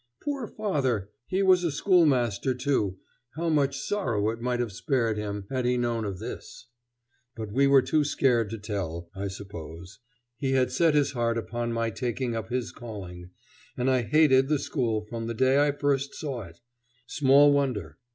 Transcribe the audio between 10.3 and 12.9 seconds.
He had set his heart upon my taking up his